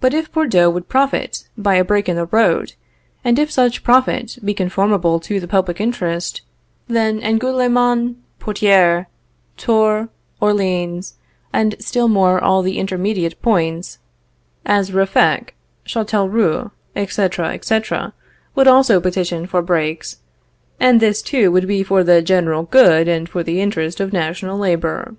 But 0.00 0.14
if 0.14 0.32
Bordeaux 0.32 0.70
would 0.70 0.88
profit 0.88 1.48
by 1.54 1.74
a 1.74 1.84
break 1.84 2.08
in 2.08 2.16
the 2.16 2.24
road, 2.24 2.72
and 3.22 3.38
if 3.38 3.50
such 3.50 3.84
profit 3.84 4.38
be 4.42 4.54
conformable 4.54 5.20
to 5.20 5.38
the 5.38 5.46
public 5.46 5.82
interest, 5.82 6.40
then 6.86 7.20
Angoulème, 7.20 8.14
Poictiers, 8.40 9.04
Tours, 9.58 10.08
Orleans, 10.40 11.18
and 11.52 11.74
still 11.78 12.08
more 12.08 12.42
all 12.42 12.62
the 12.62 12.78
intermediate 12.78 13.42
points, 13.42 13.98
as 14.64 14.92
Ruffec, 14.94 15.52
Châtellerault, 15.84 16.70
etc., 16.96 17.50
etc., 17.52 18.14
would 18.54 18.66
also 18.66 18.98
petition 18.98 19.44
for 19.46 19.60
breaks; 19.60 20.20
and 20.80 21.00
this 21.00 21.20
too 21.20 21.52
would 21.52 21.68
be 21.68 21.82
for 21.82 22.02
the 22.02 22.22
general 22.22 22.62
good 22.62 23.08
and 23.08 23.28
for 23.28 23.42
the 23.42 23.60
interest 23.60 24.00
of 24.00 24.10
national 24.10 24.56
labor. 24.56 25.14